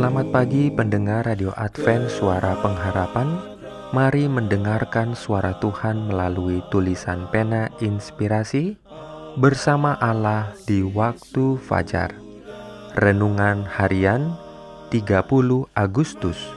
Selamat 0.00 0.32
pagi 0.32 0.72
pendengar 0.72 1.28
Radio 1.28 1.52
Advent 1.60 2.08
Suara 2.08 2.56
Pengharapan. 2.64 3.36
Mari 3.92 4.32
mendengarkan 4.32 5.12
suara 5.12 5.60
Tuhan 5.60 6.08
melalui 6.08 6.64
tulisan 6.72 7.28
pena 7.28 7.68
inspirasi 7.84 8.80
Bersama 9.36 10.00
Allah 10.00 10.56
di 10.64 10.80
waktu 10.80 11.60
fajar. 11.60 12.16
Renungan 12.96 13.68
harian 13.68 14.40
30 14.88 15.68
Agustus 15.76 16.48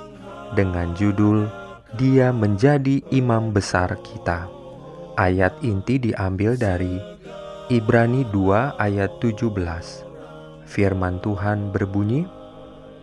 Dengan 0.56 0.96
judul 0.96 1.52
Dia 2.00 2.32
menjadi 2.32 3.04
imam 3.12 3.52
besar 3.52 4.00
kita. 4.08 4.48
Ayat 5.20 5.60
inti 5.68 6.00
diambil 6.00 6.56
dari 6.56 6.96
Ibrani 7.68 8.24
2 8.24 8.80
ayat 8.80 9.20
17 9.20 9.52
Firman 10.64 11.20
Tuhan 11.20 11.76
berbunyi, 11.76 12.24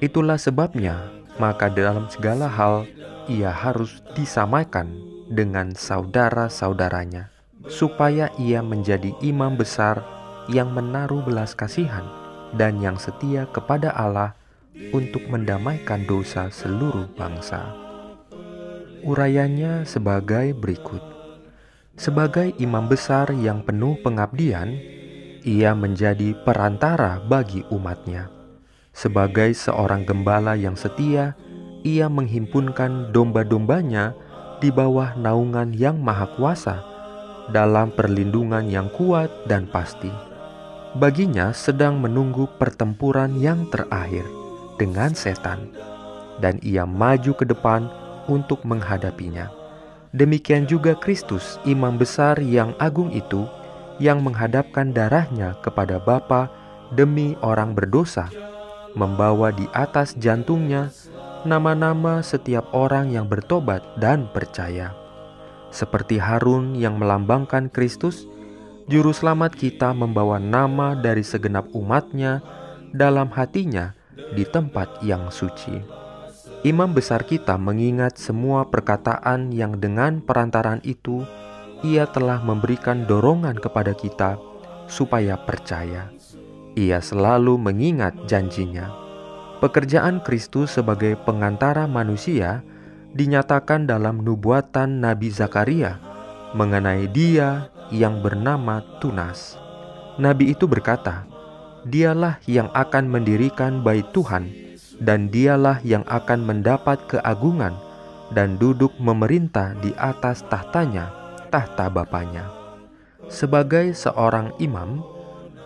Itulah 0.01 0.41
sebabnya, 0.41 1.13
maka 1.37 1.69
dalam 1.69 2.09
segala 2.09 2.49
hal 2.49 2.89
ia 3.29 3.53
harus 3.53 4.01
disamakan 4.17 4.89
dengan 5.29 5.77
saudara-saudaranya, 5.77 7.29
supaya 7.69 8.33
ia 8.41 8.65
menjadi 8.65 9.13
imam 9.21 9.61
besar 9.61 10.01
yang 10.49 10.73
menaruh 10.73 11.21
belas 11.21 11.53
kasihan 11.53 12.09
dan 12.57 12.81
yang 12.81 12.97
setia 12.97 13.45
kepada 13.53 13.93
Allah 13.93 14.33
untuk 14.89 15.21
mendamaikan 15.29 16.09
dosa 16.09 16.49
seluruh 16.49 17.05
bangsa. 17.21 17.61
Urayanya 19.05 19.85
sebagai 19.85 20.57
berikut: 20.57 21.05
sebagai 22.01 22.57
imam 22.57 22.89
besar 22.89 23.37
yang 23.37 23.61
penuh 23.61 24.01
pengabdian, 24.01 24.81
ia 25.45 25.77
menjadi 25.77 26.33
perantara 26.41 27.21
bagi 27.21 27.69
umatnya 27.69 28.40
sebagai 28.93 29.55
seorang 29.55 30.05
gembala 30.05 30.59
yang 30.59 30.75
setia, 30.75 31.39
ia 31.87 32.07
menghimpunkan 32.13 33.15
domba-dombanya 33.15 34.13
di 34.61 34.69
bawah 34.69 35.17
naungan 35.17 35.73
yang 35.73 35.97
maha 35.97 36.29
kuasa 36.37 36.85
dalam 37.49 37.91
perlindungan 37.91 38.69
yang 38.69 38.93
kuat 38.93 39.33
dan 39.49 39.65
pasti. 39.71 40.13
Baginya 40.99 41.55
sedang 41.55 42.03
menunggu 42.03 42.51
pertempuran 42.59 43.39
yang 43.39 43.65
terakhir 43.71 44.27
dengan 44.77 45.15
setan, 45.15 45.71
dan 46.43 46.59
ia 46.67 46.83
maju 46.83 47.33
ke 47.33 47.47
depan 47.47 47.87
untuk 48.27 48.67
menghadapinya. 48.67 49.49
Demikian 50.11 50.67
juga 50.67 50.99
Kristus, 50.99 51.63
imam 51.63 51.95
besar 51.95 52.43
yang 52.43 52.75
agung 52.83 53.15
itu, 53.15 53.47
yang 54.03 54.27
menghadapkan 54.27 54.91
darahnya 54.91 55.55
kepada 55.63 56.03
Bapa 56.03 56.51
demi 56.91 57.39
orang 57.47 57.79
berdosa 57.79 58.50
membawa 58.95 59.55
di 59.55 59.67
atas 59.71 60.19
jantungnya 60.19 60.91
nama-nama 61.47 62.21
setiap 62.21 62.69
orang 62.77 63.15
yang 63.15 63.25
bertobat 63.25 63.81
dan 63.97 64.29
percaya. 64.31 64.93
Seperti 65.71 66.19
Harun 66.19 66.75
yang 66.75 66.99
melambangkan 66.99 67.71
Kristus, 67.71 68.27
Juru 68.91 69.15
Selamat 69.15 69.55
kita 69.55 69.95
membawa 69.95 70.43
nama 70.43 70.99
dari 70.99 71.23
segenap 71.23 71.71
umatnya 71.71 72.43
dalam 72.91 73.31
hatinya 73.31 73.95
di 74.35 74.43
tempat 74.43 74.99
yang 75.07 75.31
suci. 75.31 75.79
Imam 76.67 76.93
besar 76.93 77.25
kita 77.25 77.57
mengingat 77.57 78.21
semua 78.21 78.69
perkataan 78.69 79.49
yang 79.55 79.81
dengan 79.81 80.21
perantaraan 80.21 80.85
itu 80.85 81.25
ia 81.81 82.05
telah 82.05 82.43
memberikan 82.45 83.09
dorongan 83.09 83.57
kepada 83.57 83.97
kita 83.97 84.37
supaya 84.91 85.41
percaya 85.41 86.13
ia 86.79 87.03
selalu 87.03 87.59
mengingat 87.59 88.15
janjinya. 88.31 88.91
Pekerjaan 89.61 90.25
Kristus 90.25 90.79
sebagai 90.79 91.21
pengantara 91.21 91.85
manusia 91.85 92.65
dinyatakan 93.13 93.85
dalam 93.85 94.23
nubuatan 94.23 95.03
Nabi 95.03 95.29
Zakaria 95.29 96.01
mengenai 96.57 97.11
Dia 97.11 97.69
yang 97.91 98.23
bernama 98.23 98.83
Tunas. 99.03 99.59
Nabi 100.17 100.55
itu 100.55 100.67
berkata, 100.67 101.27
"Dialah 101.87 102.39
yang 102.47 102.71
akan 102.73 103.11
mendirikan 103.11 103.83
Bait 103.83 104.07
Tuhan, 104.15 104.49
dan 105.03 105.29
Dialah 105.29 105.83
yang 105.83 106.07
akan 106.07 106.47
mendapat 106.47 107.03
keagungan 107.11 107.75
dan 108.31 108.57
duduk 108.57 108.95
memerintah 109.03 109.75
di 109.83 109.91
atas 109.99 110.47
tahtanya, 110.47 111.11
tahta 111.51 111.91
Bapaknya." 111.91 112.47
Sebagai 113.31 113.95
seorang 113.95 114.51
imam, 114.59 115.03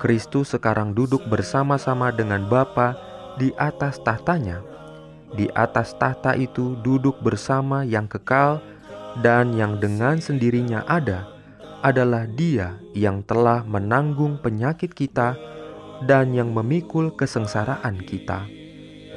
Kristus 0.03 0.53
sekarang 0.53 0.93
duduk 0.93 1.23
bersama-sama 1.31 2.11
dengan 2.11 2.47
Bapa 2.47 2.99
di 3.39 3.51
atas 3.59 3.99
tahtanya. 4.03 4.63
Di 5.35 5.51
atas 5.55 5.99
tahta 5.99 6.39
itu 6.39 6.79
duduk 6.87 7.19
bersama 7.19 7.83
yang 7.83 8.07
kekal 8.07 8.63
dan 9.23 9.55
yang 9.55 9.83
dengan 9.83 10.23
sendirinya 10.23 10.87
ada 10.87 11.27
adalah 11.83 12.25
Dia 12.25 12.79
yang 12.97 13.21
telah 13.27 13.67
menanggung 13.67 14.41
penyakit 14.41 14.95
kita 14.95 15.37
dan 16.07 16.33
yang 16.33 16.55
memikul 16.55 17.13
kesengsaraan 17.13 18.01
kita. 18.03 18.47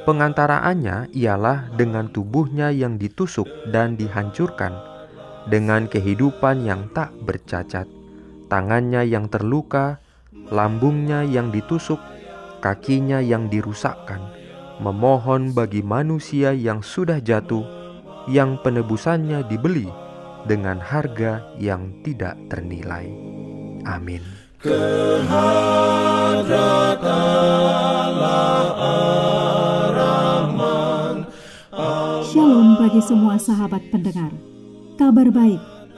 Pengantaraannya 0.04 1.12
ialah 1.12 1.68
dengan 1.76 2.08
tubuhnya 2.08 2.72
yang 2.72 2.96
ditusuk 2.96 3.48
dan 3.68 3.96
dihancurkan, 3.96 4.72
dengan 5.48 5.84
kehidupan 5.84 6.64
yang 6.64 6.88
tak 6.96 7.12
bercacat, 7.24 7.84
tangannya 8.48 9.04
yang 9.04 9.28
terluka, 9.28 10.00
lambungnya 10.48 11.24
yang 11.24 11.52
ditusuk, 11.52 12.00
kakinya 12.64 13.20
yang 13.20 13.46
dirusakkan, 13.52 14.20
memohon 14.80 15.52
bagi 15.52 15.84
manusia 15.84 16.52
yang 16.56 16.80
sudah 16.80 17.20
jatuh, 17.20 17.64
yang 18.28 18.60
penebusannya 18.60 19.44
dibeli 19.48 19.88
dengan 20.48 20.80
harga 20.80 21.44
yang 21.60 21.92
tidak 22.04 22.36
ternilai. 22.48 23.08
Amin. 23.88 24.24
Shalom 32.28 32.68
bagi 32.76 33.00
semua 33.04 33.38
sahabat 33.38 33.82
pendengar. 33.94 34.34
Kabar 34.98 35.30
baik 35.30 35.77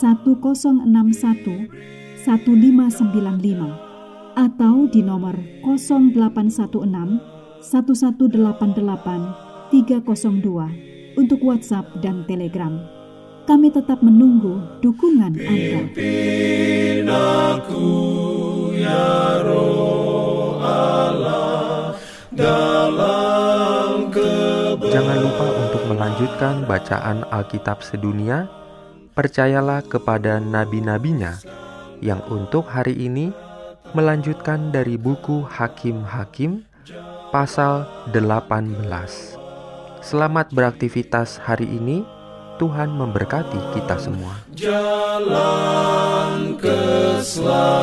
1061 0.00 1.68
1595 2.24 3.92
atau 4.32 4.88
di 4.88 5.04
nomor 5.04 5.36
0816 5.66 7.20
1188 7.60 9.68
302 9.72 11.20
untuk 11.20 11.40
WhatsApp 11.44 11.84
dan 12.00 12.24
Telegram. 12.24 12.80
Kami 13.42 13.74
tetap 13.74 13.98
menunggu 14.00 14.62
dukungan 14.80 15.34
Anda. 15.34 15.90
Ya 18.78 19.02
Jangan 24.92 25.24
lupa 25.24 25.46
untuk 25.56 25.82
melanjutkan 25.88 26.68
bacaan 26.68 27.24
Alkitab 27.32 27.80
sedunia 27.80 28.44
percayalah 29.12 29.84
kepada 29.84 30.40
nabi-nabinya 30.40 31.36
yang 32.00 32.24
untuk 32.32 32.66
hari 32.66 32.96
ini 32.96 33.30
melanjutkan 33.92 34.72
dari 34.72 34.96
buku 34.96 35.44
Hakim-Hakim 35.44 36.64
pasal 37.30 37.86
18. 38.10 38.88
Selamat 40.02 40.50
beraktivitas 40.50 41.38
hari 41.38 41.68
ini. 41.68 42.02
Tuhan 42.60 42.94
memberkati 42.94 43.58
kita 43.74 43.98
semua. 43.98 44.38
Jalan 44.54 45.32
keselamatan 46.62 47.81